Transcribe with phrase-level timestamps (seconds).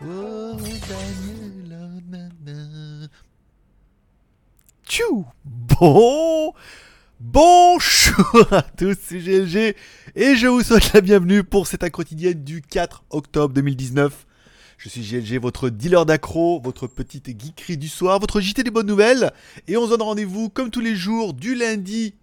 [0.00, 0.56] Oh.
[4.86, 6.52] Tchou Bon
[7.18, 9.74] Bonjour à tous, c'est GLG
[10.14, 14.24] et je vous souhaite la bienvenue pour cette quotidienne du 4 octobre 2019.
[14.76, 18.86] Je suis GLG, votre dealer d'accro, votre petite geekerie du soir, votre JT des bonnes
[18.86, 19.32] nouvelles.
[19.66, 22.14] Et on se donne rendez-vous comme tous les jours du lundi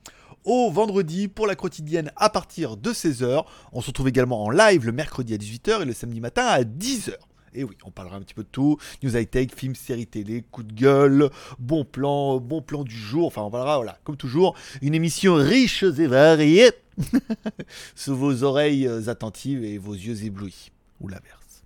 [0.45, 3.43] au vendredi pour la quotidienne à partir de 16h.
[3.73, 6.61] On se retrouve également en live le mercredi à 18h et le samedi matin à
[6.61, 7.15] 10h.
[7.55, 8.77] Et oui, on parlera un petit peu de tout.
[9.01, 13.27] News high-tech, films, séries télé, coup de gueule, bon plan, bon plan du jour.
[13.27, 16.71] Enfin, on parlera, voilà, comme toujours, une émission riche et variée
[17.95, 20.71] sous vos oreilles attentives et vos yeux éblouis.
[20.99, 21.63] Ou l'inverse.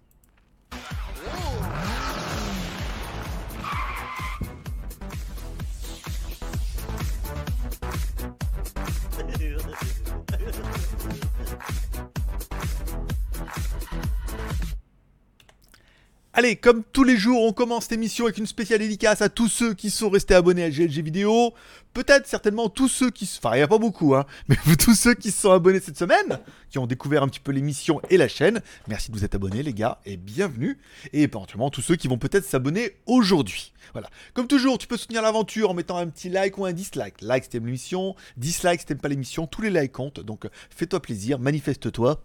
[16.39, 19.49] Allez, comme tous les jours, on commence cette émission avec une spéciale dédicace à tous
[19.49, 21.53] ceux qui sont restés abonnés à GLG Vidéo.
[21.93, 23.29] Peut-être certainement tous ceux qui...
[23.39, 24.25] Enfin, il n'y a pas beaucoup, hein.
[24.47, 27.51] Mais tous ceux qui se sont abonnés cette semaine, qui ont découvert un petit peu
[27.51, 28.61] l'émission et la chaîne.
[28.87, 30.79] Merci de vous être abonnés, les gars, et bienvenue.
[31.11, 33.73] Et éventuellement tous ceux qui vont peut-être s'abonner aujourd'hui.
[33.91, 34.09] Voilà.
[34.33, 37.15] Comme toujours, tu peux soutenir l'aventure en mettant un petit like ou un dislike.
[37.19, 39.45] Like si t'aimes l'émission, dislike si t'aimes pas l'émission.
[39.45, 40.21] Tous les likes comptent.
[40.21, 42.23] Donc, fais-toi plaisir, manifeste-toi,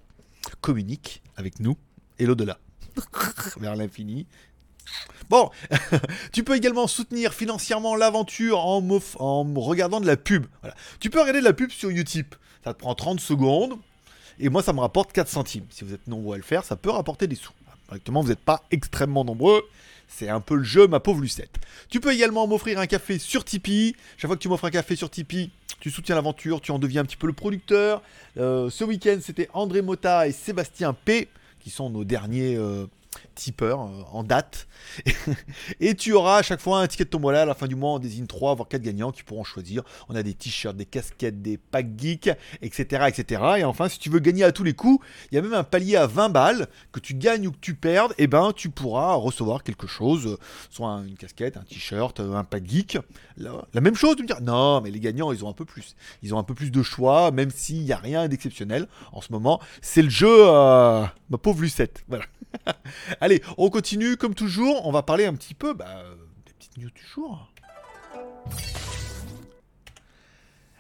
[0.61, 1.77] communique avec nous
[2.21, 2.61] et l'au-delà.
[3.59, 4.27] vers l'infini.
[5.29, 5.51] Bon,
[6.33, 8.87] tu peux également soutenir financièrement l'aventure en,
[9.19, 10.47] en regardant de la pub.
[10.61, 10.77] Voilà.
[11.01, 12.35] Tu peux regarder de la pub sur Utip.
[12.63, 13.79] Ça te prend 30 secondes.
[14.39, 15.67] Et moi, ça me rapporte 4 centimes.
[15.71, 17.53] Si vous êtes nombreux à le faire, ça peut rapporter des sous.
[17.89, 19.63] Directement, vous n'êtes pas extrêmement nombreux.
[20.09, 21.57] C'est un peu le jeu, ma pauvre Lucette.
[21.89, 23.97] Tu peux également m'offrir un café sur Tipeee.
[24.17, 27.03] Chaque fois que tu m'offres un café sur Tipeee, tu soutiens l'aventure, tu en deviens
[27.03, 28.03] un petit peu le producteur.
[28.39, 31.29] Euh, ce week-end, c'était André Mota et Sébastien P
[31.65, 32.87] qui sont nos derniers euh,
[33.35, 34.67] tipeurs euh, en date.
[35.81, 37.93] et tu auras à chaque fois un ticket de tombola à la fin du mois.
[37.93, 39.83] On désigne 3 voire 4 gagnants qui pourront choisir.
[40.09, 42.31] On a des t-shirts, des casquettes, des packs geeks,
[42.63, 43.43] etc., etc.
[43.59, 45.65] Et enfin, si tu veux gagner à tous les coups, il y a même un
[45.65, 48.13] palier à 20 balles que tu gagnes ou que tu perdes.
[48.13, 50.39] Et eh ben, tu pourras recevoir quelque chose,
[50.71, 52.99] soit une casquette, un t-shirt, un pack geek.
[53.37, 55.97] La, même chose, tu me dire non, mais les gagnants, ils ont un peu plus.
[56.23, 59.33] Ils ont un peu plus de choix, même s'il n'y a rien d'exceptionnel en ce
[59.33, 59.61] moment.
[59.83, 62.05] C'est le jeu, euh, ma pauvre Lucette.
[62.09, 62.25] Voilà.
[63.25, 64.87] Allez, on continue comme toujours.
[64.87, 66.05] On va parler un petit peu bah,
[66.45, 67.51] des petites news du jour.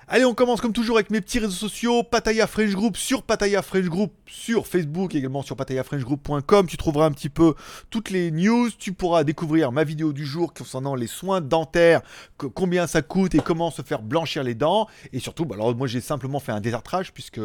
[0.07, 2.03] Allez, on commence comme toujours avec mes petits réseaux sociaux.
[2.03, 6.67] Pataya French Group sur Pataya French Group sur Facebook, également sur patayafrenchgroup.com.
[6.67, 7.55] Tu trouveras un petit peu
[7.89, 8.69] toutes les news.
[8.79, 12.03] Tu pourras découvrir ma vidéo du jour concernant les soins dentaires,
[12.37, 14.89] combien ça coûte et comment se faire blanchir les dents.
[15.15, 17.41] Et surtout, bah, alors moi j'ai simplement fait un désartrage puisque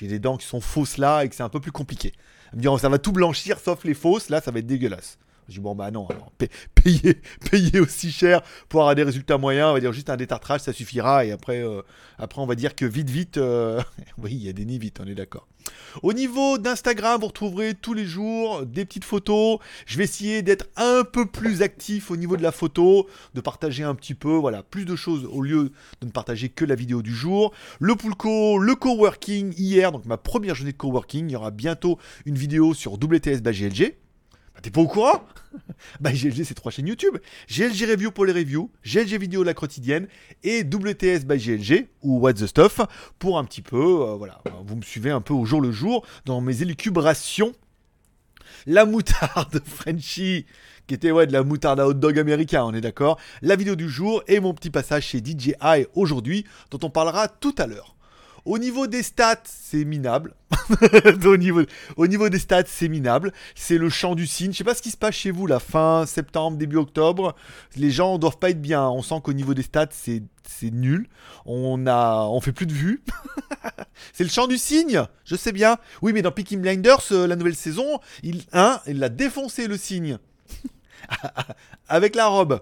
[0.00, 2.12] j'ai des dents qui sont fausses là et que c'est un peu plus compliqué.
[2.52, 5.18] Dit, oh, ça va tout blanchir sauf les fausses, là ça va être dégueulasse.
[5.48, 6.08] Je dis, bon, bah non,
[6.74, 7.20] payer,
[7.50, 10.72] payer aussi cher pour avoir des résultats moyens, on va dire juste un détartrage, ça
[10.72, 11.24] suffira.
[11.24, 11.82] Et après, euh,
[12.18, 13.80] après on va dire que vite, vite, euh,
[14.18, 15.46] oui, il y a des nids vite, on est d'accord.
[16.02, 19.58] Au niveau d'Instagram, vous retrouverez tous les jours des petites photos.
[19.86, 23.82] Je vais essayer d'être un peu plus actif au niveau de la photo, de partager
[23.82, 27.02] un petit peu, voilà, plus de choses au lieu de ne partager que la vidéo
[27.02, 27.52] du jour.
[27.80, 31.28] Le Poulco, le coworking hier, donc ma première journée de coworking.
[31.28, 33.96] Il y aura bientôt une vidéo sur WTS GLG.
[34.56, 35.22] Bah, t'es pas au courant?
[36.00, 37.16] Bah GLG c'est trois chaînes YouTube.
[37.48, 40.06] GLG Review pour les reviews, GLG Vidéo la quotidienne
[40.42, 42.80] et WTS by GLG ou What the Stuff
[43.18, 46.06] pour un petit peu, euh, voilà, vous me suivez un peu au jour le jour
[46.24, 47.52] dans mes élucubrations.
[48.66, 50.46] La moutarde Frenchy
[50.86, 53.18] qui était ouais, de la moutarde à hot dog américain, on est d'accord?
[53.42, 57.54] La vidéo du jour et mon petit passage chez DJI aujourd'hui dont on parlera tout
[57.58, 57.95] à l'heure.
[58.46, 60.32] Au niveau des stats, c'est minable.
[61.24, 61.62] au, niveau,
[61.96, 63.32] au niveau des stats, c'est minable.
[63.56, 64.52] C'est le champ du signe.
[64.52, 67.34] Je sais pas ce qui se passe chez vous, la fin septembre, début octobre.
[67.74, 68.88] Les gens doivent pas être bien.
[68.88, 70.22] On sent qu'au niveau des stats, c'est
[70.62, 71.08] nul.
[71.44, 73.02] On a, on fait plus de vues.
[74.12, 75.02] c'est le champ du signe.
[75.24, 75.76] Je sais bien.
[76.00, 80.18] Oui, mais dans Peaky Blinders, euh, la nouvelle saison, il, hein, a défoncé le signe.
[81.88, 82.60] Avec la robe.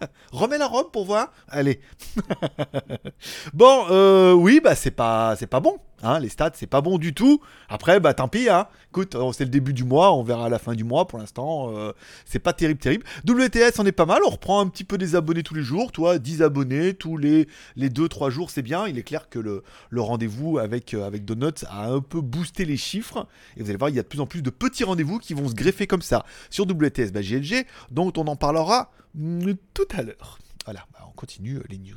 [0.32, 1.32] Remets la robe pour voir.
[1.48, 1.80] Allez.
[3.54, 5.78] bon, euh, oui, bah c'est pas, bon.
[6.02, 7.40] Hein, les stats, c'est pas bon du tout.
[7.68, 8.48] Après, bah tant pis.
[8.48, 8.66] Hein.
[8.90, 11.06] Écoute, c'est le début du mois, on verra la fin du mois.
[11.06, 11.92] Pour l'instant, euh,
[12.24, 13.04] c'est pas terrible, terrible.
[13.24, 14.20] WTS, on est pas mal.
[14.26, 15.92] On reprend un petit peu des abonnés tous les jours.
[15.92, 17.46] Toi, 10 abonnés tous les,
[17.76, 18.88] les 2-3 jours, c'est bien.
[18.88, 19.62] Il est clair que le,
[19.96, 23.28] rendez-vous avec, euh, avec Donuts a un peu boosté les chiffres.
[23.56, 25.34] Et vous allez voir, il y a de plus en plus de petits rendez-vous qui
[25.34, 27.64] vont se greffer comme ça sur WTS bah, GLG.
[27.92, 28.90] Donc, on en parlera
[29.74, 30.38] tout à l'heure.
[30.64, 31.96] Voilà, bah, on continue euh, les news.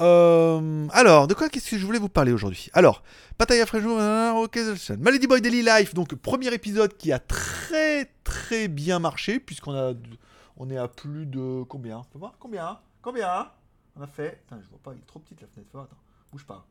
[0.00, 2.70] Euh, alors, de quoi qu'est-ce que je voulais vous parler aujourd'hui?
[2.72, 3.02] Alors,
[3.36, 3.98] Pataya Frejo,
[4.42, 4.58] ok,
[4.98, 9.92] Malady Boy Daily Life, donc premier épisode qui a très très bien marché, puisqu'on a,
[10.56, 12.02] on est à plus de combien?
[12.38, 13.50] Combien Combien
[13.96, 14.42] On a fait.
[14.50, 15.70] Je vois pas, il est trop petite la fenêtre.
[15.74, 15.96] Attends,
[16.32, 16.66] bouge pas.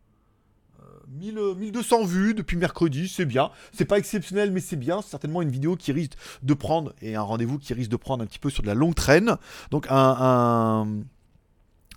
[1.09, 3.51] 1200 vues depuis mercredi, c'est bien.
[3.73, 5.01] C'est pas exceptionnel, mais c'est bien.
[5.01, 8.23] C'est certainement une vidéo qui risque de prendre, et un rendez-vous qui risque de prendre
[8.23, 9.37] un petit peu sur de la longue traîne.
[9.71, 10.87] Donc un, un,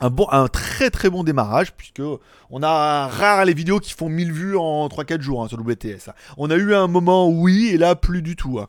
[0.00, 2.02] bon, un très très bon démarrage, puisque
[2.50, 6.08] on a rare les vidéos qui font 1000 vues en 3-4 jours hein, sur WTS.
[6.08, 6.14] Hein.
[6.36, 8.58] On a eu un moment, oui, et là, plus du tout.
[8.58, 8.68] Hein.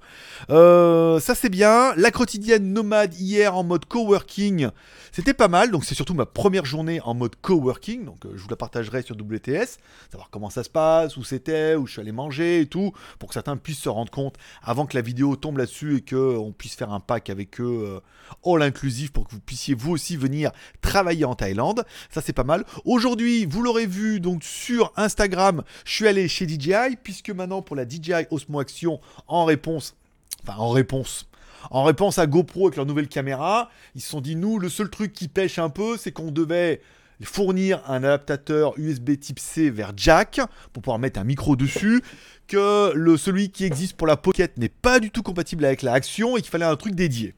[0.50, 1.94] Euh, ça c'est bien.
[1.96, 4.70] La quotidienne nomade hier en mode coworking.
[5.12, 8.42] C'était pas mal, donc c'est surtout ma première journée en mode coworking, donc euh, je
[8.42, 9.78] vous la partagerai sur WTS,
[10.10, 13.30] savoir comment ça se passe, où c'était, où je suis allé manger et tout, pour
[13.30, 16.74] que certains puissent se rendre compte avant que la vidéo tombe là-dessus et qu'on puisse
[16.74, 18.00] faire un pack avec eux euh,
[18.44, 20.52] all inclusif pour que vous puissiez vous aussi venir
[21.24, 21.86] en Thaïlande.
[22.10, 22.66] Ça c'est pas mal.
[22.86, 27.76] Aujourd'hui, vous l'aurez vu donc sur Instagram, je suis allé chez DJI, puisque maintenant pour
[27.76, 29.96] la DJI Osmo Action en réponse,
[30.48, 31.28] en réponse
[31.72, 34.90] en réponse à GoPro avec leur nouvelle caméra, ils se sont dit, nous, le seul
[34.90, 36.82] truc qui pêche un peu, c'est qu'on devait
[37.24, 40.42] fournir un adaptateur USB type C vers jack
[40.74, 42.04] pour pouvoir mettre un micro dessus,
[42.48, 45.94] que le, celui qui existe pour la Pocket n'est pas du tout compatible avec la
[45.94, 47.34] Action et qu'il fallait un truc dédié.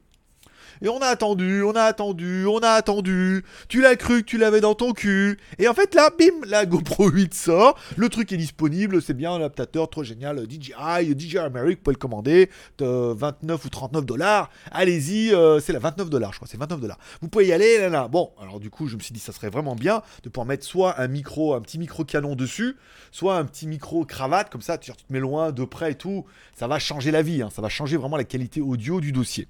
[0.82, 3.44] Et on a attendu, on a attendu, on a attendu.
[3.68, 5.38] Tu l'as cru que tu l'avais dans ton cul.
[5.58, 7.78] Et en fait, là, bim, la GoPro 8 sort.
[7.96, 9.00] Le truc est disponible.
[9.00, 10.44] C'est bien un adaptateur trop génial.
[10.48, 12.50] DJI, DJI America, vous pouvez le commander.
[12.78, 14.50] 29 ou 39 dollars.
[14.70, 16.48] Allez-y, euh, c'est la 29 dollars, je crois.
[16.48, 16.98] C'est 29 dollars.
[17.20, 18.08] Vous pouvez y aller, là, là.
[18.08, 20.64] Bon, alors du coup, je me suis dit, ça serait vraiment bien de pouvoir mettre
[20.64, 22.76] soit un micro, un petit micro canon dessus,
[23.12, 24.50] soit un petit micro cravate.
[24.50, 26.24] Comme ça, tu, te mets loin, de près et tout.
[26.54, 27.42] Ça va changer la vie.
[27.42, 27.50] Hein.
[27.54, 29.48] Ça va changer vraiment la qualité audio du dossier.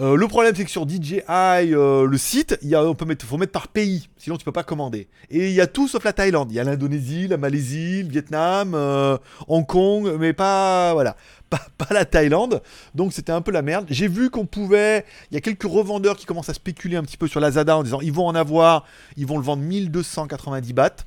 [0.00, 3.04] Euh, le problème, c'est que sur DJI, euh, le site, il y a, on peut
[3.04, 5.06] mettre, faut mettre par pays, sinon tu peux pas commander.
[5.30, 6.50] Et il y a tout sauf la Thaïlande.
[6.50, 11.14] Il y a l'Indonésie, la Malaisie, le Vietnam, euh, Hong Kong, mais pas, voilà,
[11.50, 12.60] pas, pas la Thaïlande.
[12.96, 13.86] Donc c'était un peu la merde.
[13.88, 17.16] J'ai vu qu'on pouvait, il y a quelques revendeurs qui commencent à spéculer un petit
[17.16, 18.84] peu sur la Zada en disant ils vont en avoir,
[19.16, 21.04] ils vont le vendre 1290 bahts.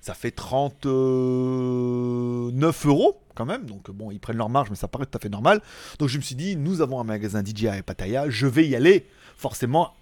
[0.00, 3.66] Ça fait 39 euros quand même.
[3.66, 5.60] Donc bon, ils prennent leur marge, mais ça paraît tout à fait normal.
[5.98, 8.76] Donc je me suis dit, nous avons un magasin DJI à Pattaya, je vais y
[8.76, 9.06] aller.
[9.36, 9.92] Forcément,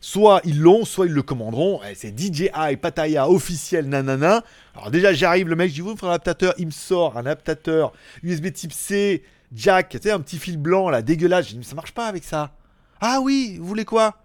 [0.00, 1.80] soit ils l'ont, soit ils le commanderont.
[1.88, 4.42] Eh, c'est DJI Pattaya officiel, nanana.
[4.74, 6.54] Alors déjà, j'arrive, le mec, je dis, vous me un adaptateur.
[6.58, 7.92] Il me sort un adaptateur
[8.22, 9.22] USB type C,
[9.52, 11.46] jack, tu sais, un petit fil blanc là, dégueulasse.
[11.46, 12.52] Je dis, mais ça marche pas avec ça.
[13.00, 14.16] Ah oui, vous voulez quoi?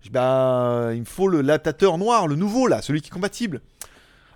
[0.00, 3.60] Je dis, ben, il me faut l'adaptateur noir, le nouveau là, celui qui est compatible.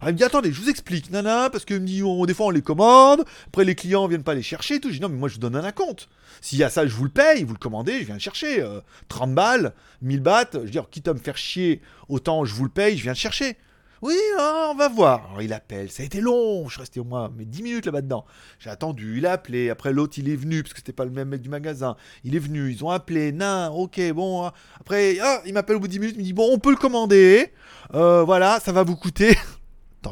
[0.07, 2.51] Il me dit attendez, je vous explique, nana, parce que me dit, des fois on
[2.51, 4.89] les commande, après les clients viennent pas les chercher et tout.
[4.91, 6.09] Je dis non mais moi je vous donne un compte.
[6.41, 8.65] S'il y a ça, je vous le paye, vous le commandez, je viens le chercher.
[9.09, 9.73] 30 euh, balles,
[10.03, 12.97] 1000 bahts, je veux dire, quitte à me faire chier, autant je vous le paye,
[12.97, 13.57] je viens le chercher.
[14.03, 15.27] Oui, hein, on va voir.
[15.27, 17.87] Alors il appelle, ça a été long, je suis resté au moins mais 10 minutes
[17.87, 18.27] là-bas dedans.
[18.61, 21.11] J'ai attendu, il a appelé, après l'autre il est venu, parce que c'était pas le
[21.11, 21.97] même mec du magasin.
[22.23, 24.47] Il est venu, ils ont appelé, nan, ok, bon.
[24.47, 24.53] Hein.
[24.81, 26.71] Après, ah, il m'appelle au bout de 10 minutes, il me dit, bon, on peut
[26.71, 27.53] le commander.
[27.95, 29.37] Euh, voilà, ça va vous coûter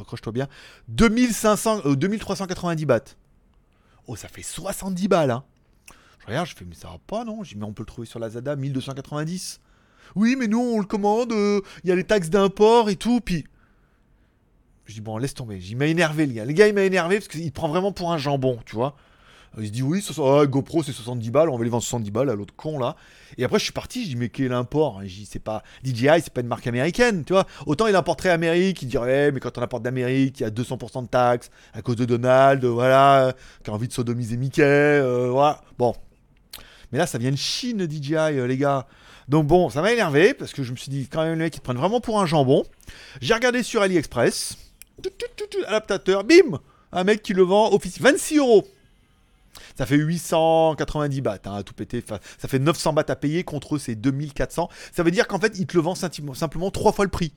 [0.01, 0.49] accroche-toi bien,
[0.89, 3.17] 2500, 2390 euh, bahts.
[4.07, 5.45] Oh, ça fait 70 balles, hein.
[6.21, 7.45] Je regarde, je fais, mais ça va pas, non?
[7.45, 9.61] Je mais on peut le trouver sur la Zada, 1290.
[10.15, 13.21] Oui, mais nous, on le commande, euh, il y a les taxes d'import et tout,
[13.21, 13.45] puis...
[14.87, 15.59] Je dis, bon, laisse tomber.
[15.59, 16.45] Il m'a énervé, le gars.
[16.45, 18.97] Le gars, il m'a énervé parce qu'il prend vraiment pour un jambon, tu vois.
[19.59, 20.05] Il se dit oui,
[20.49, 22.97] GoPro c'est 70 balles, on va les vendre 70 balles à l'autre con là.
[23.39, 25.01] Et après je suis parti, je dis mais quel import?
[25.45, 27.47] Pas DJI, c'est pas une marque américaine, tu vois.
[27.67, 31.03] Autant il importerait Amérique, il dirait mais quand on importe d'Amérique, il y a 200%
[31.03, 35.61] de taxes à cause de Donald, voilà, qui a envie de sodomiser Mickey, euh, voilà.
[35.79, 35.95] Bon.
[36.91, 38.87] Mais là ça vient de Chine DJI euh, les gars.
[39.29, 41.57] Donc bon, ça m'a énervé parce que je me suis dit quand même les mecs
[41.57, 42.65] ils te prennent vraiment pour un jambon.
[43.21, 44.59] J'ai regardé sur AliExpress,
[45.67, 46.59] adaptateur, bim,
[46.93, 48.67] un mec qui le vend officiel 26 euros.
[49.77, 52.03] Ça fait 890 bahts hein, à tout péter.
[52.07, 54.69] ça fait 900 bahts à payer contre ces 2400.
[54.93, 57.33] Ça veut dire qu'en fait, il te le vend simplement trois fois le prix.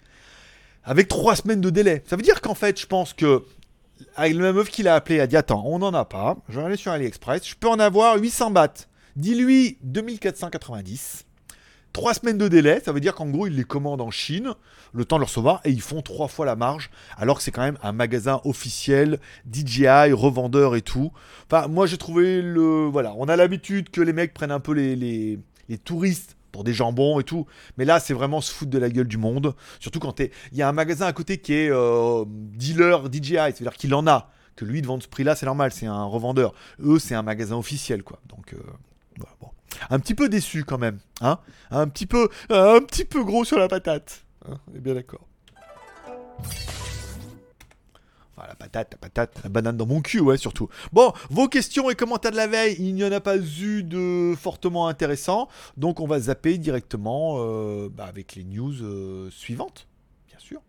[0.84, 2.04] Avec trois semaines de délai.
[2.08, 3.44] Ça veut dire qu'en fait, je pense que.
[4.16, 6.38] Avec la meuf qui l'a appelé, a dit Attends, on n'en a pas.
[6.50, 7.48] Je vais aller sur AliExpress.
[7.48, 8.88] Je peux en avoir 800 bahts.
[9.16, 11.27] Dis-lui 2490.
[11.94, 14.54] Trois semaines de délai, ça veut dire qu'en gros, ils les commandent en Chine,
[14.94, 17.52] le temps de le recevoir, et ils font trois fois la marge, alors que c'est
[17.52, 19.20] quand même un magasin officiel,
[19.52, 21.12] DJI, revendeur et tout.
[21.50, 22.86] Enfin, moi j'ai trouvé le.
[22.86, 26.74] Voilà, on a l'habitude que les mecs prennent un peu les, les, touristes pour des
[26.74, 27.46] jambons et tout.
[27.78, 29.56] Mais là, c'est vraiment se foutre de la gueule du monde.
[29.80, 33.74] Surtout quand il y a un magasin à côté qui est euh, dealer DJI, c'est-à-dire
[33.74, 34.30] qu'il en a.
[34.56, 36.54] Que lui, de vendre ce prix-là, c'est normal, c'est un revendeur.
[36.80, 38.20] Eux, c'est un magasin officiel, quoi.
[38.28, 38.58] Donc, euh,
[39.40, 39.50] bon
[39.90, 41.40] un petit peu déçu quand même, hein
[41.72, 42.30] Un petit peu,
[43.24, 44.24] gros sur la patate.
[44.48, 45.28] Hein on est bien d'accord.
[48.36, 50.70] Enfin, la patate, la patate, la banane dans mon cul, ouais, surtout.
[50.94, 54.36] Bon, vos questions et commentaires de la veille, il n'y en a pas eu de
[54.40, 55.48] fortement intéressant.
[55.76, 59.88] Donc, on va zapper directement euh, bah, avec les news euh, suivantes,
[60.28, 60.62] bien sûr.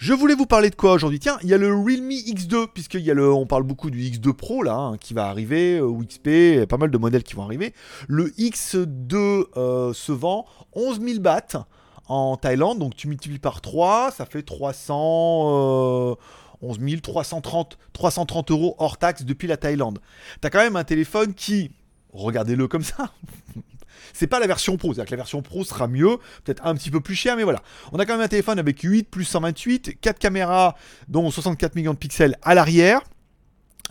[0.00, 1.18] Je voulais vous parler de quoi aujourd'hui?
[1.18, 3.98] Tiens, il y a le Realme X2, puisqu'il y a le, on parle beaucoup du
[3.98, 7.34] X2 Pro là, hein, qui va arriver, euh, ou XP, pas mal de modèles qui
[7.34, 7.74] vont arriver.
[8.08, 11.66] Le X2 euh, se vend 11 000 bahts
[12.08, 16.16] en Thaïlande, donc tu multiplies par 3, ça fait 300...
[16.62, 19.98] 11 330, 330 euros hors taxe depuis la Thaïlande.
[20.40, 21.72] T'as quand même un téléphone qui,
[22.14, 23.12] regardez-le comme ça,
[24.12, 26.90] c'est pas la version Pro, c'est-à-dire que la version Pro sera mieux, peut-être un petit
[26.90, 27.62] peu plus cher, mais voilà.
[27.92, 30.76] On a quand même un téléphone avec 8 plus 128, 4 caméras,
[31.08, 33.02] dont 64 millions de pixels à l'arrière.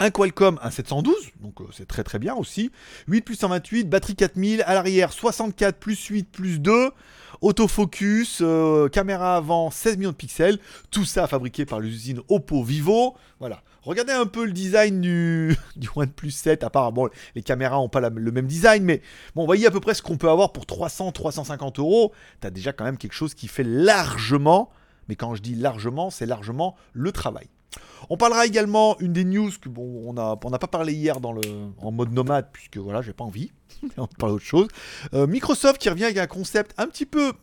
[0.02, 2.72] Un Qualcomm, un 712, donc euh, c'est très très bien aussi.
[3.08, 6.92] 8 plus 128, batterie 4000, à l'arrière 64 plus 8 plus 2,
[7.42, 10.60] autofocus, euh, caméra avant 16 millions de pixels,
[10.92, 13.16] tout ça fabriqué par l'usine Oppo Vivo.
[13.40, 13.62] Voilà.
[13.82, 15.58] Regardez un peu le design du,
[15.96, 19.02] OnePlus 7, à part, bon, les caméras n'ont pas le même design, mais
[19.36, 22.14] bon, vous voyez à peu près ce qu'on peut avoir pour 300-350 euros.
[22.42, 24.70] T'as déjà quand même quelque chose qui fait largement,
[25.08, 27.48] mais quand je dis largement, c'est largement le travail.
[28.10, 31.32] On parlera également une des news que bon, on n'a on pas parlé hier dans
[31.32, 31.42] le,
[31.78, 33.52] en mode nomade, puisque voilà, j'ai pas envie.
[33.98, 34.68] on parle d'autre chose.
[35.14, 37.34] Euh, Microsoft qui revient avec un concept un petit peu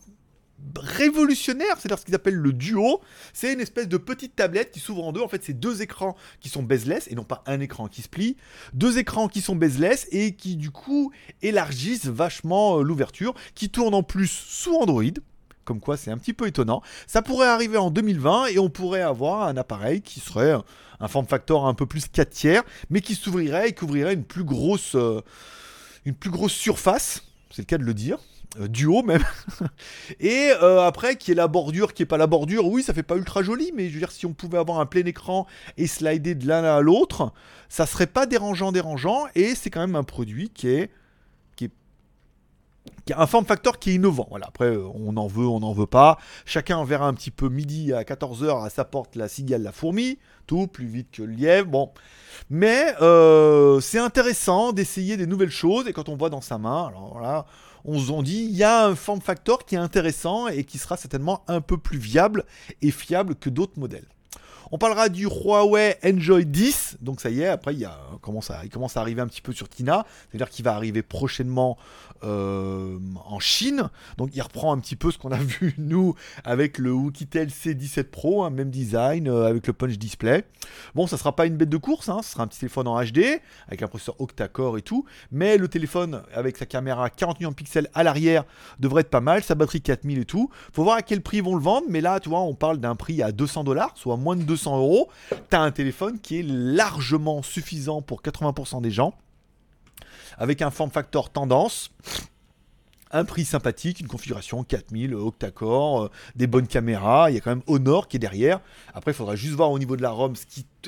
[0.76, 3.00] révolutionnaire, c'est-à-dire ce qu'ils appellent le duo.
[3.32, 5.20] C'est une espèce de petite tablette qui s'ouvre en deux.
[5.20, 8.08] En fait, c'est deux écrans qui sont bezeless et non pas un écran qui se
[8.08, 8.36] plie.
[8.72, 13.94] Deux écrans qui sont bezeless et qui du coup élargissent vachement euh, l'ouverture, qui tournent
[13.94, 15.04] en plus sous Android.
[15.66, 16.80] Comme quoi, c'est un petit peu étonnant.
[17.08, 20.56] Ça pourrait arriver en 2020 et on pourrait avoir un appareil qui serait
[21.00, 24.44] un form factor un peu plus 4 tiers, mais qui s'ouvrirait et couvrirait une plus
[24.44, 25.20] grosse, euh,
[26.04, 27.24] une plus grosse surface.
[27.50, 28.18] C'est le cas de le dire.
[28.60, 29.24] Euh, du haut même.
[30.20, 33.02] et euh, après, qui est la bordure, qui est pas la bordure, oui, ça fait
[33.02, 35.88] pas ultra joli, mais je veux dire, si on pouvait avoir un plein écran et
[35.88, 37.32] slider de l'un à l'autre,
[37.68, 40.90] ça serait pas dérangeant, dérangeant, et c'est quand même un produit qui est,
[43.14, 44.26] un form factor qui est innovant.
[44.30, 46.18] Voilà, après, euh, on en veut, on n'en veut pas.
[46.44, 50.18] Chacun verra un petit peu midi à 14h à sa porte la cigale, la fourmi.
[50.46, 51.68] Tout plus vite que le lièvre.
[51.68, 51.90] Bon.
[52.50, 52.94] Mais
[53.80, 55.88] c'est intéressant d'essayer des nouvelles choses.
[55.88, 57.46] Et quand on voit dans sa main, alors
[57.86, 60.96] on se dit, il y a un form factor qui est intéressant et qui sera
[60.96, 62.44] certainement un peu plus viable
[62.82, 64.06] et fiable que d'autres modèles.
[64.72, 66.96] On parlera du Huawei Enjoy 10.
[67.00, 69.52] Donc ça y est, après y a, à, il commence à arriver un petit peu
[69.52, 70.04] sur Tina.
[70.28, 71.78] C'est-à-dire qu'il va arriver prochainement
[72.24, 73.90] euh, en Chine.
[74.16, 78.04] Donc il reprend un petit peu ce qu'on a vu nous avec le Oukitel C17
[78.04, 80.44] Pro, hein, même design euh, avec le punch display.
[80.94, 83.02] Bon, ça sera pas une bête de course, hein, ce sera un petit téléphone en
[83.02, 87.50] HD avec un processeur octa-core et tout, mais le téléphone avec sa caméra 40 millions
[87.50, 88.44] de pixels à l'arrière
[88.78, 90.50] devrait être pas mal, sa batterie 4000 et tout.
[90.72, 92.78] Faut voir à quel prix ils vont le vendre, mais là, tu vois, on parle
[92.78, 95.08] d'un prix à 200 dollars, soit moins de 200 euros.
[95.50, 99.14] T'as un téléphone qui est largement suffisant pour 80% des gens
[100.38, 101.90] avec un form factor tendance.
[103.12, 107.50] Un prix sympathique, une configuration 4000, octa-core, euh, des bonnes caméras, il y a quand
[107.50, 108.60] même Honor qui est derrière.
[108.94, 110.34] Après, il faudra juste voir au niveau de la ROM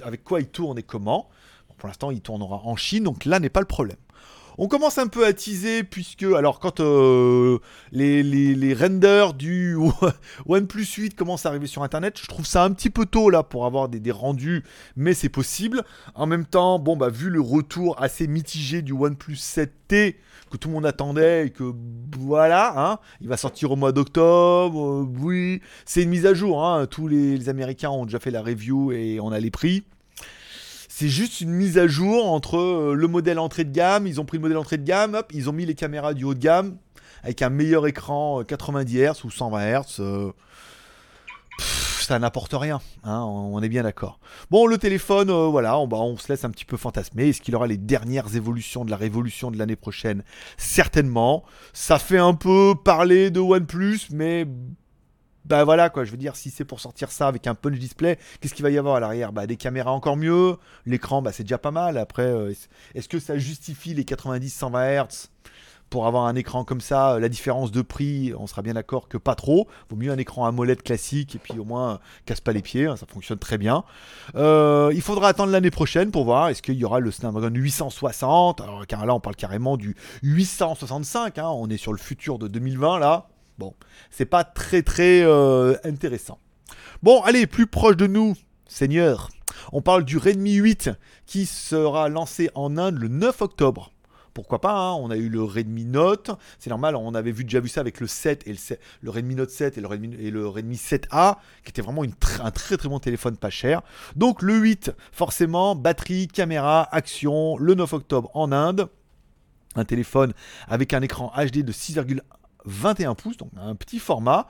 [0.02, 1.28] avec quoi il tourne et comment.
[1.76, 3.98] pour l'instant, il tournera en Chine, donc là n'est pas le problème.
[4.60, 7.58] On commence un peu à teaser puisque, alors quand euh,
[7.92, 9.76] les, renders du
[10.46, 13.44] OnePlus 8 commencent à arriver sur Internet, je trouve ça un petit peu tôt là
[13.44, 14.64] pour avoir des, rendus,
[14.96, 15.84] mais c'est possible.
[16.16, 20.16] En même temps, bon bah vu le retour assez mitigé du OnePlus 7T
[20.50, 21.72] que tout le monde attendait et que
[22.18, 26.64] voilà, hein, il va sortir au mois d'octobre, euh, oui, c'est une mise à jour,
[26.66, 29.84] hein, tous les Américains ont déjà fait la review et on a les prix.
[31.00, 34.24] C'est juste une mise à jour entre euh, le modèle entrée de gamme, ils ont
[34.24, 36.40] pris le modèle entrée de gamme, hop, ils ont mis les caméras du haut de
[36.40, 36.76] gamme
[37.22, 40.32] avec un meilleur écran 90 euh, Hz ou 120 Hz.
[42.00, 44.18] ça n'apporte rien, hein, on est bien d'accord.
[44.50, 47.28] Bon, le téléphone, euh, voilà, on, bah, on, se laisse un petit peu fantasmer.
[47.28, 50.24] Est-ce qu'il aura les dernières évolutions de la révolution de l'année prochaine?
[50.56, 51.44] Certainement.
[51.72, 54.48] Ça fait un peu parler de OnePlus, mais
[55.48, 58.18] bah voilà quoi, je veux dire, si c'est pour sortir ça avec un punch display,
[58.40, 59.32] qu'est-ce qu'il va y avoir à l'arrière?
[59.32, 61.96] Bah des caméras encore mieux, l'écran bah c'est déjà pas mal.
[61.96, 62.52] Après, euh,
[62.94, 65.28] est-ce que ça justifie les 90-120 Hz
[65.88, 69.16] pour avoir un écran comme ça, la différence de prix, on sera bien d'accord que
[69.16, 69.68] pas trop.
[69.88, 72.96] Vaut mieux un écran AMOLED classique et puis au moins casse pas les pieds, hein,
[72.96, 73.84] ça fonctionne très bien.
[74.34, 78.60] Euh, il faudra attendre l'année prochaine pour voir est-ce qu'il y aura le Snapdragon 860.
[78.60, 82.48] Alors car là on parle carrément du 865, hein, on est sur le futur de
[82.48, 83.28] 2020 là.
[83.58, 83.74] Bon,
[84.10, 86.38] c'est pas très très euh, intéressant.
[87.02, 88.34] Bon, allez, plus proche de nous,
[88.66, 89.30] Seigneur.
[89.72, 90.90] On parle du Redmi 8
[91.26, 93.92] qui sera lancé en Inde le 9 octobre
[94.38, 94.92] pourquoi pas, hein.
[94.92, 98.06] on a eu le Redmi Note, c'est normal, on avait déjà vu ça avec le
[98.06, 98.54] 7 et
[99.00, 102.50] le, Redmi Note 7 et le Redmi, et le Redmi 7A, qui était vraiment un
[102.52, 103.82] très très bon téléphone pas cher.
[104.14, 108.88] Donc le 8, forcément, batterie, caméra, action, le 9 octobre en Inde,
[109.74, 110.32] un téléphone
[110.68, 111.72] avec un écran HD de
[112.66, 114.46] 6,21 pouces, donc un petit format.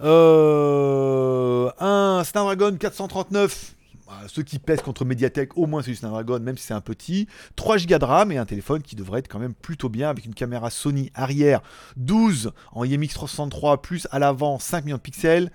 [0.00, 3.74] Euh, un Snapdragon 439
[4.06, 6.80] bah, ceux qui pèsent contre Mediatek, au moins c'est du Snapdragon, même si c'est un
[6.80, 7.28] petit.
[7.56, 10.24] 3 Go de RAM et un téléphone qui devrait être quand même plutôt bien avec
[10.24, 11.60] une caméra Sony arrière
[11.96, 15.50] 12 en IMX 363 plus à l'avant 5 millions de pixels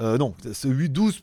[0.00, 1.22] euh, non, 12,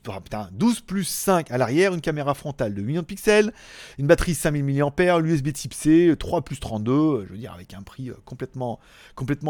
[0.52, 3.54] 12 plus 5 à l'arrière, une caméra frontale de 8 millions de pixels,
[3.98, 7.82] une batterie 5000 mAh, l'USB type C, 3 plus 32, je veux dire, avec un
[7.82, 8.80] prix euh, complètement,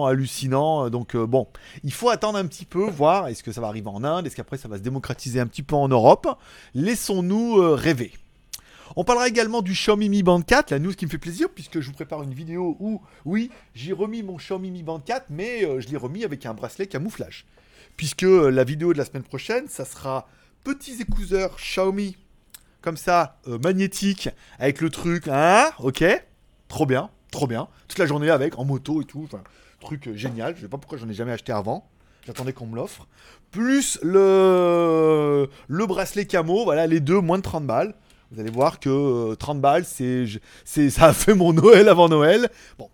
[0.07, 0.89] hallucinant.
[0.89, 1.47] Donc euh, bon,
[1.83, 4.35] il faut attendre un petit peu, voir est-ce que ça va arriver en Inde, est-ce
[4.35, 6.27] qu'après ça va se démocratiser un petit peu en Europe.
[6.73, 8.13] Laissons-nous rêver.
[8.97, 11.79] On parlera également du Xiaomi Mi Band 4, la news qui me fait plaisir puisque
[11.79, 15.61] je vous prépare une vidéo où, oui, j'ai remis mon Xiaomi Mi Band 4, mais
[15.79, 17.45] je l'ai remis avec un bracelet camouflage
[17.97, 20.27] puisque euh, la vidéo de la semaine prochaine, ça sera
[20.63, 22.17] petits écouteurs Xiaomi,
[22.81, 24.29] comme ça, euh, magnétiques,
[24.59, 26.03] avec le truc, hein, ok,
[26.67, 29.43] trop bien, trop bien, toute la journée avec, en moto et tout, enfin,
[29.79, 31.87] truc euh, génial, je sais pas pourquoi j'en ai jamais acheté avant,
[32.25, 33.07] j'attendais qu'on me l'offre,
[33.51, 37.95] plus le, le bracelet camo, voilà, les deux, moins de 30 balles,
[38.31, 40.25] vous allez voir que 30 balles, c'est,
[40.89, 42.49] ça a fait mon Noël avant Noël.
[42.77, 42.89] Bon,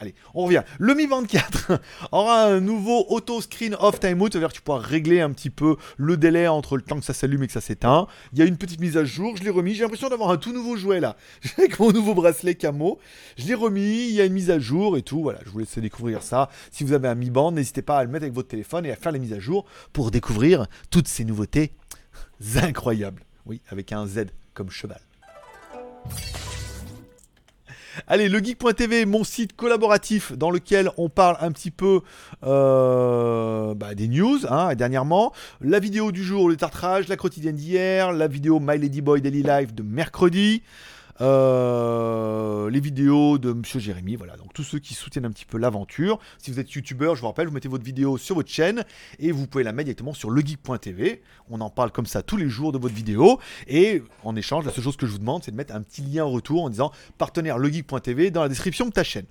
[0.00, 0.62] Allez, on revient.
[0.78, 1.72] Le Mi 24
[2.12, 5.76] aura un nouveau auto screen off timeout, c'est-à-dire que tu pourras régler un petit peu
[5.98, 8.06] le délai entre le temps que ça s'allume et que ça s'éteint.
[8.32, 9.74] Il y a une petite mise à jour, je l'ai remis.
[9.74, 11.16] J'ai l'impression d'avoir un tout nouveau jouet là,
[11.58, 12.98] avec mon nouveau bracelet camo.
[13.36, 15.20] Je l'ai remis, il y a une mise à jour et tout.
[15.20, 16.48] Voilà, je vous laisse découvrir ça.
[16.70, 18.92] Si vous avez un Mi Band, n'hésitez pas à le mettre avec votre téléphone et
[18.92, 21.72] à faire les mises à jour pour découvrir toutes ces nouveautés
[22.56, 23.22] incroyables.
[23.44, 25.00] Oui, avec un Z comme cheval.
[28.06, 32.00] Allez, legeek.tv, mon site collaboratif dans lequel on parle un petit peu
[32.44, 35.32] euh, bah, des news, hein, dernièrement.
[35.60, 39.42] La vidéo du jour, le tartrage, la quotidienne d'hier, la vidéo My Lady Boy Daily
[39.42, 40.62] Life de mercredi.
[41.20, 45.58] Euh, les vidéos de Monsieur Jérémy, voilà, donc tous ceux qui soutiennent un petit peu
[45.58, 46.18] l'aventure.
[46.38, 48.84] Si vous êtes youtubeur, je vous rappelle, vous mettez votre vidéo sur votre chaîne
[49.18, 51.22] et vous pouvez la mettre directement sur legeek.tv.
[51.50, 54.72] On en parle comme ça tous les jours de votre vidéo et en échange, la
[54.72, 56.70] seule chose que je vous demande, c'est de mettre un petit lien en retour en
[56.70, 59.26] disant partenaire legeek.tv dans la description de ta chaîne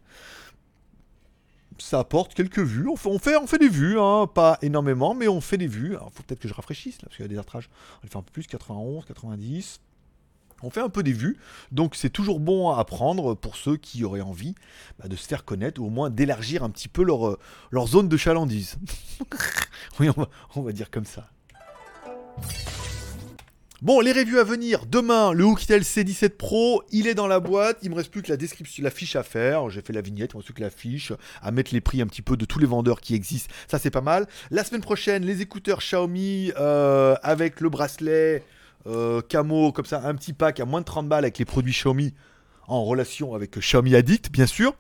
[1.82, 2.90] ça apporte quelques vues.
[2.90, 5.96] On fait, des vues, hein, pas énormément, mais on fait des vues.
[5.96, 7.70] Alors, faut peut-être que je rafraîchisse là, parce qu'il y a des artrages.
[8.04, 9.80] On fait un peu plus, 91, 90
[10.64, 11.38] on fait un peu des vues,
[11.72, 14.56] donc c'est toujours bon à apprendre pour ceux qui auraient envie
[15.00, 18.10] bah, de se faire connaître ou au moins d'élargir un petit peu leur, euh, zone
[18.10, 18.78] de chalandise.
[20.00, 20.10] oui,
[20.56, 21.30] on va, dire comme ça.
[23.82, 24.86] Bon, les reviews à venir.
[24.86, 27.78] Demain, le Hooktel C17 Pro, il est dans la boîte.
[27.82, 29.70] Il me reste plus que la description, la fiche à faire.
[29.70, 32.08] J'ai fait la vignette, il me reste que la fiche, à mettre les prix un
[32.08, 33.54] petit peu de tous les vendeurs qui existent.
[33.70, 34.28] Ça, c'est pas mal.
[34.52, 38.44] La semaine prochaine, les écouteurs Xiaomi euh, avec le bracelet
[38.88, 41.74] euh, camo, comme ça, un petit pack à moins de 30 balles avec les produits
[41.74, 42.14] Xiaomi
[42.68, 44.74] en relation avec Xiaomi Addict, bien sûr.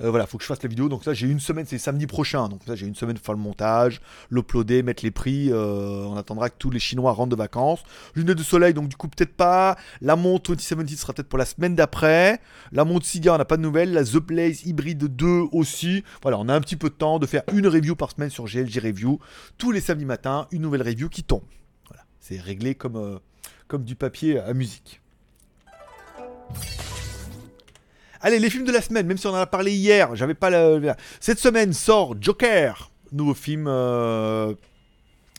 [0.00, 0.88] Euh, voilà, faut que je fasse la vidéo.
[0.88, 2.48] Donc ça, j'ai une semaine, c'est samedi prochain.
[2.48, 5.50] Donc ça, j'ai une semaine pour faire le montage, l'uploader, mettre les prix.
[5.50, 7.80] Euh, on attendra que tous les Chinois rentrent de vacances.
[8.14, 9.76] Lunettes de soleil, donc du coup, peut-être pas.
[10.00, 12.40] La montre 2070 sera peut-être pour la semaine d'après.
[12.72, 13.92] La montre Siga, on n'a pas de nouvelles.
[13.92, 16.04] La The Blaze Hybrid 2 aussi.
[16.22, 18.46] Voilà, on a un petit peu de temps de faire une review par semaine sur
[18.46, 19.18] GLG Review.
[19.58, 21.42] Tous les samedis matins, une nouvelle review qui tombe.
[22.28, 23.20] C'est réglé comme
[23.68, 25.00] comme du papier à musique.
[28.20, 30.50] Allez, les films de la semaine, même si on en a parlé hier, j'avais pas
[30.50, 30.94] la...
[31.20, 34.52] Cette semaine sort Joker, nouveau film euh,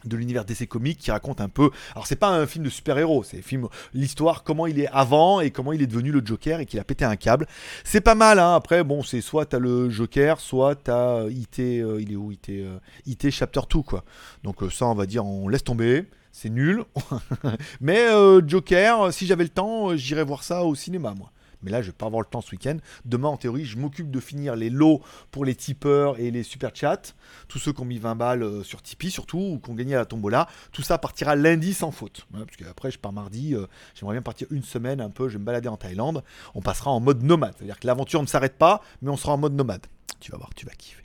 [0.06, 1.70] de l'univers DC Comics qui raconte un peu.
[1.92, 5.52] Alors c'est pas un film de super-héros, c'est film l'histoire comment il est avant et
[5.52, 7.46] comment il est devenu le Joker et qu'il a pété un câble.
[7.84, 8.56] C'est pas mal hein.
[8.56, 12.50] Après bon, c'est soit t'as le Joker, soit t'as IT euh, il est où IT
[12.50, 14.04] euh, IT chapter 2 quoi.
[14.44, 16.06] Donc ça on va dire on laisse tomber
[16.40, 16.86] c'est nul.
[17.82, 21.32] Mais euh, Joker, si j'avais le temps, euh, j'irais voir ça au cinéma, moi.
[21.62, 22.78] Mais là, je vais pas avoir le temps ce week-end.
[23.04, 26.74] Demain, en théorie, je m'occupe de finir les lots pour les tipeurs et les super
[26.74, 27.14] chats.
[27.50, 29.96] Tous ceux qui ont mis 20 balles euh, sur Tipeee, surtout, ou qui ont gagné
[29.96, 30.48] à la tombola.
[30.72, 32.26] Tout ça partira lundi sans faute.
[32.32, 33.56] parce qu'après, je pars mardi.
[33.94, 35.28] J'aimerais bien partir une semaine un peu.
[35.28, 36.24] Je vais me balader en Thaïlande.
[36.56, 37.54] On passera en mode nomade.
[37.58, 39.86] C'est-à-dire que l'aventure ne s'arrête pas, mais on sera en mode nomade.
[40.22, 41.04] Tu vas voir, tu vas kiffer.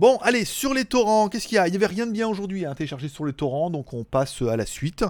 [0.00, 1.68] Bon, allez, sur les torrents, qu'est-ce qu'il y a?
[1.68, 4.40] Il n'y avait rien de bien aujourd'hui à télécharger sur les torrents, donc on passe
[4.40, 5.04] à la suite.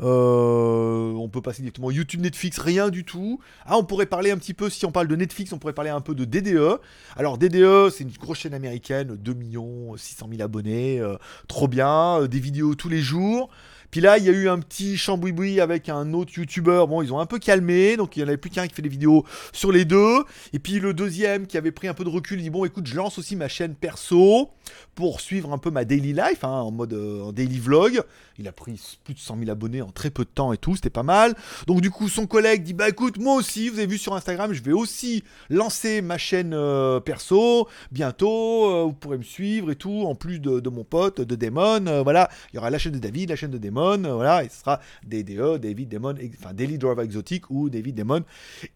[0.00, 3.38] Euh, on peut passer directement YouTube, Netflix, rien du tout.
[3.66, 5.90] Ah, on pourrait parler un petit peu, si on parle de Netflix, on pourrait parler
[5.90, 6.80] un peu de DDE.
[7.18, 12.22] Alors, DDE, c'est une grosse chaîne américaine, 2 millions 600 000 abonnés, euh, trop bien,
[12.22, 13.50] euh, des vidéos tous les jours.
[13.90, 16.86] Puis là, il y a eu un petit chambouiboui avec un autre youtubeur.
[16.86, 18.82] Bon, ils ont un peu calmé, donc il n'y en avait plus qu'un qui fait
[18.82, 20.24] des vidéos sur les deux.
[20.52, 22.96] Et puis le deuxième qui avait pris un peu de recul, dit bon, écoute, je
[22.96, 24.50] lance aussi ma chaîne perso
[24.94, 28.02] pour suivre un peu ma daily life, hein, en mode euh, daily vlog.
[28.40, 30.74] Il a pris plus de 100 000 abonnés en très peu de temps et tout,
[30.74, 31.34] c'était pas mal.
[31.66, 34.52] Donc du coup, son collègue dit bah écoute, moi aussi, vous avez vu sur Instagram,
[34.52, 38.70] je vais aussi lancer ma chaîne euh, perso bientôt.
[38.70, 42.02] Euh, vous pourrez me suivre et tout, en plus de, mon pote, de Demon.
[42.02, 44.60] voilà, il y aura la chaîne de David, la chaîne de Demon, voilà, et ce
[44.60, 48.22] sera DDE, David Demon, enfin Daily Driver Exotic ou David Demon.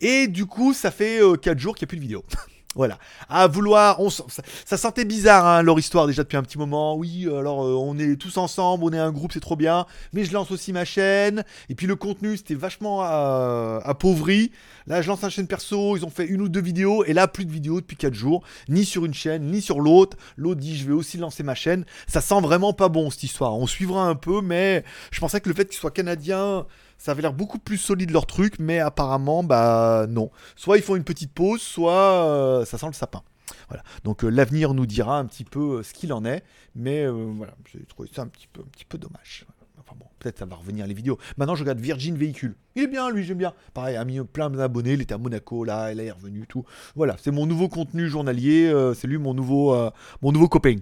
[0.01, 2.25] Et du coup, ça fait 4 jours qu'il n'y a plus de vidéo.
[2.75, 2.99] Voilà.
[3.29, 6.97] À vouloir, on, ça, sentait bizarre hein, leur histoire déjà depuis un petit moment.
[6.97, 9.87] Oui, alors euh, on est tous ensemble, on est un groupe, c'est trop bien.
[10.13, 11.45] Mais je lance aussi ma chaîne.
[11.69, 14.51] Et puis le contenu, c'était vachement euh, appauvri.
[14.87, 15.97] Là, je lance une chaîne perso.
[15.97, 17.05] Ils ont fait une ou deux vidéos.
[17.05, 18.43] Et là, plus de vidéos depuis 4 jours.
[18.69, 20.17] Ni sur une chaîne, ni sur l'autre.
[20.37, 21.85] L'autre dit, je vais aussi lancer ma chaîne.
[22.09, 23.57] Ça sent vraiment pas bon cette histoire.
[23.57, 26.67] On suivra un peu, mais je pensais que le fait qu'ils soient canadiens
[26.99, 30.31] ça avait l'air beaucoup plus solide leur truc, mais apparemment, bah non.
[30.57, 33.23] Soit ils font une petite pause, soit euh, ça sent le sapin.
[33.69, 33.83] Voilà.
[34.05, 36.43] Donc euh, l'avenir nous dira un petit peu euh, ce qu'il en est,
[36.75, 39.47] mais voilà, j'ai trouvé ça un petit peu, un petit peu dommage.
[39.79, 41.19] Enfin bon, peut-être ça va revenir les vidéos.
[41.37, 42.55] Maintenant, je regarde Virgin Véhicule.
[42.75, 43.53] Il est bien, lui, j'aime bien.
[43.75, 46.65] Pareil, a mis plein d'abonnés, il était à Monaco, là, il est revenu, tout.
[46.97, 49.77] Voilà, c'est mon nouveau contenu journalier, c'est lui mon nouveau,
[50.23, 50.77] mon nouveau copain.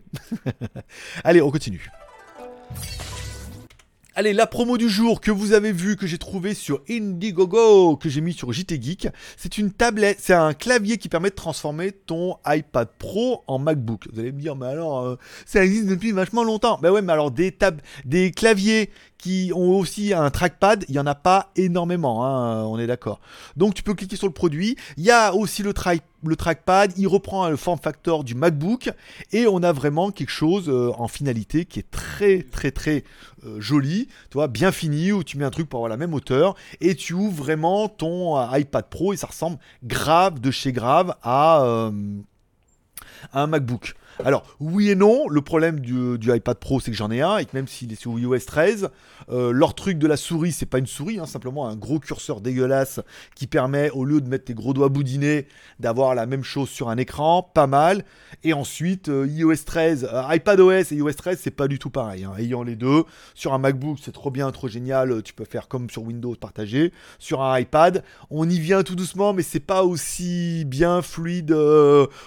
[1.24, 1.90] Allez, on continue.
[4.14, 8.10] Allez, la promo du jour que vous avez vu, que j'ai trouvé sur Indiegogo, que
[8.10, 11.92] j'ai mis sur JT Geek, c'est une tablette, c'est un clavier qui permet de transformer
[11.92, 14.08] ton iPad Pro en MacBook.
[14.12, 16.78] Vous allez me dire, mais alors, euh, ça existe depuis vachement longtemps.
[16.82, 18.90] Ben ouais, mais alors des tables, des claviers
[19.22, 23.20] qui ont aussi un trackpad, il n'y en a pas énormément, hein, on est d'accord.
[23.56, 24.76] Donc tu peux cliquer sur le produit.
[24.96, 28.90] Il y a aussi le, trackpad, il reprend le form factor du MacBook
[29.30, 33.04] et on a vraiment quelque chose euh, en finalité qui est très très très
[33.46, 34.08] euh, joli,
[34.50, 37.44] bien fini, où tu mets un truc pour avoir la même hauteur et tu ouvres
[37.44, 41.90] vraiment ton euh, iPad Pro et ça ressemble grave de chez grave à
[43.32, 43.94] un MacBook.
[44.24, 47.44] Alors, oui et non, le problème du, iPad Pro, c'est que j'en ai un, et
[47.44, 48.90] que même s'il est sur iOS 13,
[49.30, 52.40] euh, leur truc de la souris, c'est pas une souris, hein, simplement un gros curseur
[52.40, 53.00] dégueulasse
[53.34, 55.46] qui permet, au lieu de mettre tes gros doigts boudinés,
[55.80, 58.04] d'avoir la même chose sur un écran, pas mal.
[58.44, 61.90] Et ensuite, euh, iOS 13, euh, iPad OS et iOS 13, c'est pas du tout
[61.90, 62.24] pareil.
[62.24, 62.32] Hein.
[62.38, 65.90] Ayant les deux, sur un MacBook, c'est trop bien, trop génial, tu peux faire comme
[65.90, 66.92] sur Windows partagé.
[67.18, 71.54] Sur un iPad, on y vient tout doucement, mais c'est pas aussi bien fluide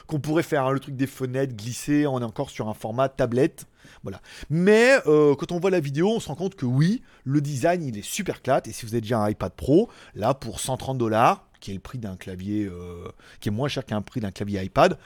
[0.07, 0.65] qu'on pourrait faire.
[0.65, 1.74] Hein, le truc des fenêtres, glisser,
[2.07, 3.65] on est encore sur un format tablette.
[4.03, 4.21] Voilà.
[4.49, 7.83] Mais euh, quand on voit la vidéo, on se rend compte que oui, le design
[7.83, 8.63] il est super classe.
[8.67, 11.79] Et si vous avez déjà un iPad Pro, là pour 130 dollars, qui est le
[11.79, 13.07] prix d'un clavier, euh,
[13.39, 14.97] qui est moins cher qu'un prix d'un clavier iPad,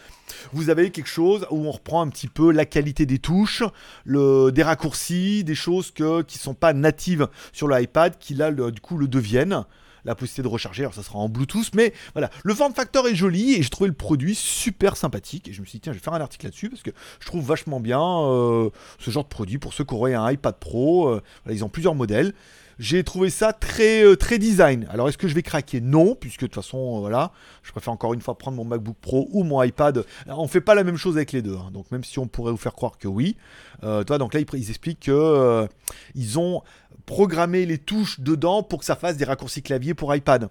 [0.52, 3.64] vous avez quelque chose où on reprend un petit peu la qualité des touches,
[4.06, 8.82] des raccourcis, des choses que, qui ne sont pas natives sur l'iPad, qui là du
[8.82, 9.64] coup le deviennent
[10.06, 10.84] la possibilité de recharger.
[10.84, 13.88] Alors ça sera en Bluetooth, mais voilà, le form factor est joli et j'ai trouvé
[13.88, 15.48] le produit super sympathique.
[15.48, 17.26] Et je me suis dit, tiens, je vais faire un article là-dessus parce que je
[17.26, 21.10] trouve vachement bien euh, ce genre de produit pour ceux qui auraient un iPad Pro.
[21.10, 22.34] Euh, ils ont plusieurs modèles.
[22.80, 24.88] J'ai trouvé ça très, euh, très design.
[24.90, 25.82] Alors, est-ce que je vais craquer?
[25.82, 28.96] Non, puisque de toute façon, euh, voilà, je préfère encore une fois prendre mon MacBook
[29.02, 30.06] Pro ou mon iPad.
[30.28, 31.58] On fait pas la même chose avec les deux.
[31.58, 31.72] Hein.
[31.74, 33.36] Donc, même si on pourrait vous faire croire que oui,
[33.84, 35.68] euh, donc là, ils, expliquent que
[36.16, 36.62] ils ont
[37.06, 40.50] programmé les touches dedans pour que ça fasse des raccourcis clavier pour iPad.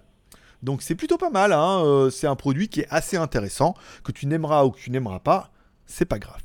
[0.61, 1.51] Donc, c'est plutôt pas mal.
[1.51, 2.09] Hein.
[2.11, 3.73] c'est un produit qui est assez intéressant.
[4.03, 5.49] Que tu n'aimeras ou que tu n'aimeras pas,
[5.87, 6.41] c'est pas grave.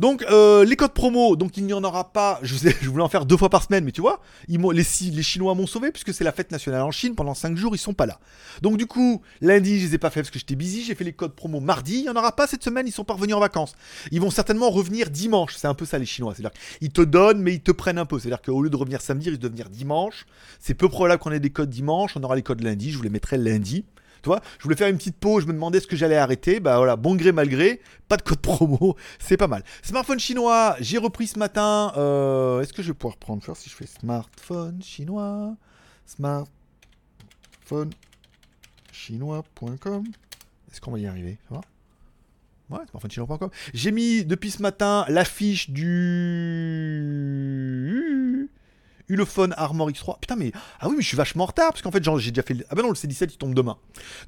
[0.00, 2.38] Donc, euh, les codes promo, donc il n'y en aura pas.
[2.40, 2.54] Je,
[2.88, 6.14] voulais en faire deux fois par semaine, mais tu vois, les Chinois m'ont sauvé puisque
[6.14, 7.14] c'est la fête nationale en Chine.
[7.14, 8.18] Pendant 5 jours, ils sont pas là.
[8.62, 10.84] Donc, du coup, lundi, je les ai pas fait parce que j'étais busy.
[10.84, 11.98] J'ai fait les codes promo mardi.
[11.98, 12.86] Il n'y en aura pas cette semaine.
[12.86, 13.74] Ils sont pas revenus en vacances.
[14.10, 15.54] Ils vont certainement revenir dimanche.
[15.54, 16.32] C'est un peu ça, les Chinois.
[16.34, 18.18] C'est-à-dire qu'ils te donnent, mais ils te prennent un peu.
[18.18, 20.24] C'est-à-dire qu'au lieu de revenir samedi, ils risquent de venir dimanche.
[20.60, 22.16] C'est peu probable qu'on ait des codes dimanche.
[22.16, 22.90] On aura les codes lundi.
[22.90, 23.84] Je vous les mettrai lundi.
[24.22, 26.60] Tu vois, je voulais faire une petite pause, je me demandais ce que j'allais arrêter.
[26.60, 29.62] Bah voilà, bon gré mal gré, pas de code promo, c'est pas mal.
[29.82, 31.92] Smartphone chinois, j'ai repris ce matin.
[31.96, 35.56] Euh, est-ce que je vais pouvoir prendre faire si je fais smartphone chinois?
[36.06, 36.50] Smartphone
[38.92, 40.04] chinois.com
[40.70, 41.38] Est-ce qu'on va y arriver?
[41.50, 43.50] Ouais, smartphone.
[43.74, 45.90] J'ai mis depuis ce matin l'affiche du
[49.10, 50.20] Ulefone Armor X3.
[50.20, 50.52] Putain, mais.
[50.80, 52.56] Ah oui, mais je suis vachement en retard, parce qu'en fait, j'ai déjà fait.
[52.70, 53.76] Ah ben non, le C17 il tombe demain.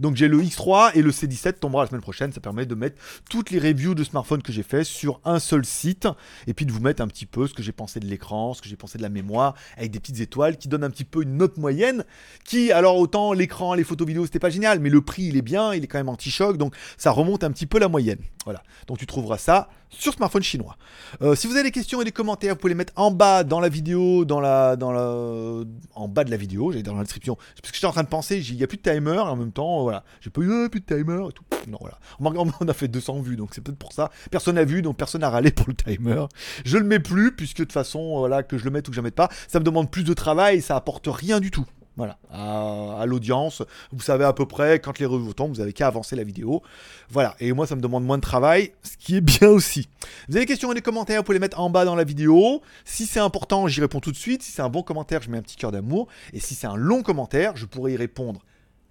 [0.01, 2.33] Donc j'ai le X3 et le C17 tombera la semaine prochaine.
[2.33, 5.65] Ça permet de mettre toutes les reviews de smartphones que j'ai fait sur un seul
[5.65, 6.09] site.
[6.47, 8.63] Et puis de vous mettre un petit peu ce que j'ai pensé de l'écran, ce
[8.63, 11.23] que j'ai pensé de la mémoire, avec des petites étoiles qui donnent un petit peu
[11.23, 12.05] une note moyenne.
[12.45, 15.43] Qui, alors autant l'écran, les photos vidéo, c'était pas génial, mais le prix il est
[15.43, 16.57] bien, il est quand même anti-choc.
[16.57, 18.19] Donc ça remonte un petit peu la moyenne.
[18.45, 20.77] Voilà, donc tu trouveras ça sur smartphone chinois.
[21.21, 23.45] Euh, si vous avez des questions et des commentaires, vous pouvez les mettre en bas
[23.45, 27.03] dans la vidéo, dans la, dans la, en bas de la vidéo, j'ai dans la
[27.03, 27.37] description.
[27.37, 29.37] Parce que j'étais en train de penser, il n'y a plus de timer, et en
[29.37, 31.45] même temps, voilà, j'ai pas eu euh, plus de timer et tout.
[31.69, 31.99] Non, voilà.
[32.19, 34.11] On a fait 200 vues, donc c'est peut-être pour ça.
[34.31, 36.25] Personne n'a vu, donc personne n'a râlé pour le timer.
[36.65, 38.97] Je le mets plus, puisque de toute façon, voilà, que je le mette ou que
[38.97, 41.67] je le mette pas, ça me demande plus de travail ça apporte rien du tout.
[41.97, 45.89] Voilà, à, l'audience, vous savez à peu près quand les revues tombent, vous avez qu'à
[45.89, 46.63] avancer la vidéo.
[47.11, 49.89] Voilà, et moi ça me demande moins de travail, ce qui est bien aussi.
[50.29, 52.05] Vous avez des questions et des commentaires, vous pouvez les mettre en bas dans la
[52.05, 52.63] vidéo.
[52.87, 54.43] Si c'est important, j'y réponds tout de suite.
[54.43, 56.09] Si c'est un bon commentaire, je mets un petit cœur d'amour.
[56.33, 58.41] Et si c'est un long commentaire, je pourrais y répondre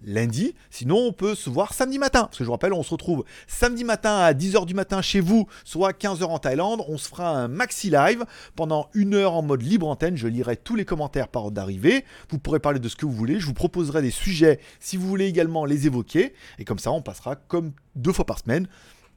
[0.04, 0.54] lundi.
[0.70, 2.24] Sinon, on peut se voir samedi matin.
[2.24, 5.20] Parce que je vous rappelle, on se retrouve samedi matin à 10h du matin chez
[5.20, 6.82] vous, soit 15h en Thaïlande.
[6.88, 8.24] On se fera un maxi live
[8.56, 10.16] pendant une heure en mode libre antenne.
[10.16, 12.04] Je lirai tous les commentaires par ordre d'arrivée.
[12.30, 13.40] Vous pourrez parler de ce que vous voulez.
[13.40, 16.34] Je vous proposerai des sujets si vous voulez également les évoquer.
[16.58, 18.68] Et comme ça, on passera comme deux fois par semaine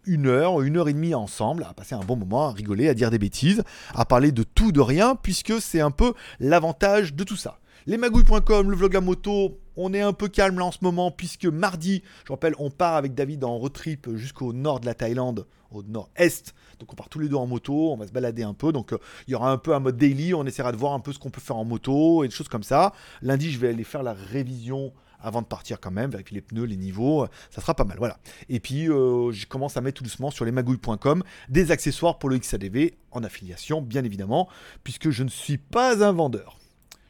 [0.07, 2.93] une heure, une heure et demie ensemble, à passer un bon moment, à rigoler, à
[2.93, 7.23] dire des bêtises, à parler de tout, de rien, puisque c'est un peu l'avantage de
[7.23, 7.59] tout ça.
[7.87, 11.45] Lesmagouilles.com, le vlog la moto, on est un peu calme là en ce moment puisque
[11.45, 15.45] mardi, je rappelle, on part avec David en road trip jusqu'au nord de la Thaïlande,
[15.71, 16.53] au nord-est.
[16.79, 18.71] Donc on part tous les deux en moto, on va se balader un peu.
[18.71, 20.99] Donc euh, il y aura un peu un mode daily, on essaiera de voir un
[20.99, 22.93] peu ce qu'on peut faire en moto et des choses comme ça.
[23.21, 26.65] Lundi, je vais aller faire la révision avant de partir quand même, vérifier les pneus,
[26.65, 28.19] les niveaux, ça sera pas mal, voilà.
[28.47, 32.37] Et puis euh, je commence à mettre tout doucement sur lesmagouilles.com des accessoires pour le
[32.37, 34.47] XADV en affiliation, bien évidemment,
[34.83, 36.59] puisque je ne suis pas un vendeur.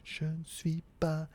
[0.06, 1.26] Je ne suis pas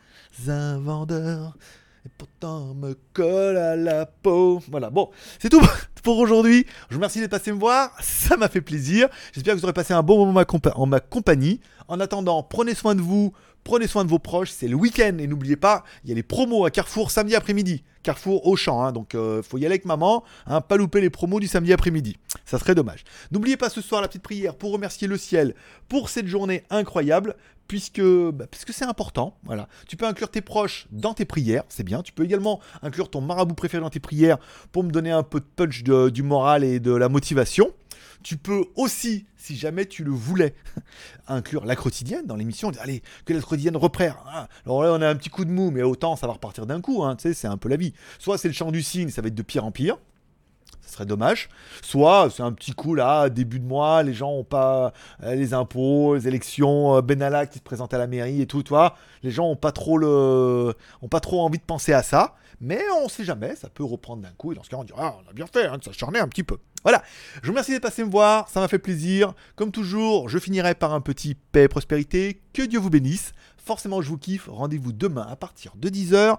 [0.47, 1.57] un vendeur.
[2.05, 4.63] Et pourtant me colle à la peau.
[4.69, 5.61] Voilà, bon, c'est tout
[6.03, 6.65] pour aujourd'hui.
[6.87, 9.09] Je vous remercie d'être passé me voir, ça m'a fait plaisir.
[9.33, 10.43] J'espère que vous aurez passé un bon moment
[10.75, 11.59] en ma compagnie.
[11.89, 13.33] En attendant, prenez soin de vous,
[13.65, 16.23] prenez soin de vos proches, c'est le week-end et n'oubliez pas, il y a les
[16.23, 17.83] promos à Carrefour samedi après-midi.
[18.03, 21.01] Carrefour au champ, hein, donc il euh, faut y aller avec maman, hein, pas louper
[21.01, 22.17] les promos du samedi après-midi.
[22.45, 23.03] Ça serait dommage.
[23.31, 25.53] N'oubliez pas ce soir la petite prière pour remercier le ciel
[25.87, 27.35] pour cette journée incroyable
[27.71, 29.37] puisque bah, puisque c'est important.
[29.45, 29.69] Voilà.
[29.87, 32.01] Tu peux inclure tes proches dans tes prières, c'est bien.
[32.01, 34.39] Tu peux également inclure ton marabout préféré dans tes prières
[34.73, 37.71] pour me donner un peu de punch du moral et de la motivation.
[38.23, 40.53] Tu peux aussi, si jamais tu le voulais,
[41.29, 42.73] inclure la quotidienne dans l'émission.
[42.81, 44.15] Allez, que la quotidienne reprenne.
[44.27, 46.65] Ah, alors là, on a un petit coup de mou, mais autant ça va repartir
[46.65, 47.05] d'un coup.
[47.05, 47.93] Hein, tu sais, c'est un peu la vie.
[48.19, 49.97] Soit c'est le chant du cygne, ça va être de pire en pire
[50.91, 51.47] ce serait dommage.
[51.81, 54.91] Soit c'est un petit coup là, début de mois, les gens ont pas
[55.23, 58.61] euh, les impôts, les élections, euh, Benalla qui se présente à la mairie et tout,
[58.61, 58.95] toi.
[59.23, 62.35] Les gens ont pas trop le, ont pas trop envie de penser à ça.
[62.59, 64.99] Mais on sait jamais, ça peut reprendre d'un coup et dans ce cas on dira
[65.01, 66.57] ah, on a bien fait hein, de s'acharner un petit peu.
[66.83, 67.01] Voilà,
[67.41, 69.33] je vous remercie d'être passé me voir, ça m'a fait plaisir.
[69.55, 72.41] Comme toujours, je finirai par un petit paix et prospérité.
[72.53, 73.33] Que Dieu vous bénisse.
[73.57, 74.47] Forcément, je vous kiffe.
[74.47, 76.37] Rendez-vous demain à partir de 10h.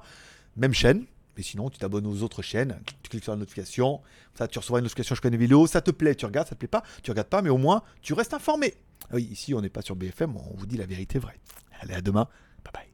[0.56, 4.00] Même chaîne, mais sinon, tu t'abonnes aux autres chaînes, tu cliques sur la notification,
[4.34, 6.60] ça tu recevras une notification je connais vidéo, ça te plaît, tu regardes, ça te
[6.60, 8.74] plaît pas, tu regardes pas, mais au moins tu restes informé.
[9.04, 11.38] Ah oui, ici on n'est pas sur BFM, on vous dit la vérité vraie.
[11.80, 12.28] Allez, à demain,
[12.64, 12.92] bye bye.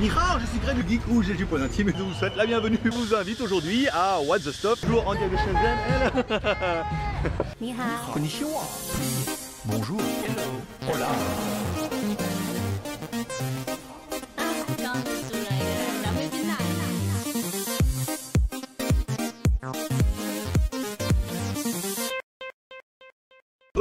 [0.00, 2.34] Nihao, je suis Greg le Geek Rouge et du Point Intime et je vous souhaite
[2.34, 2.78] la bienvenue.
[2.84, 6.84] Je vous invite aujourd'hui à What the Stuff, toujours en direct de Shenzhen.
[7.60, 8.12] Nihao.
[8.12, 8.62] Konnichiwa.
[9.64, 10.00] Bonjour.
[10.00, 10.92] Hello.
[10.92, 11.51] Hola.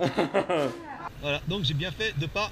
[1.22, 2.50] voilà, donc j'ai bien fait de pas.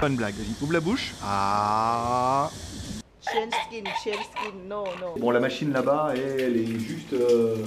[0.00, 1.12] Pas une blague, vas-y, ouvre la bouche.
[1.22, 2.50] Ah.
[3.22, 5.14] Chain skin, chain skin, non, non.
[5.18, 7.12] Bon, la machine là-bas, elle est juste.
[7.12, 7.66] Euh...